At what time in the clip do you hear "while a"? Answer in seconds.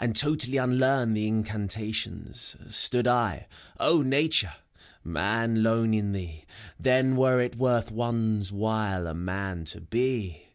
8.50-9.12